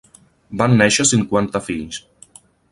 [0.61, 2.03] Van néixer cinquanta fills.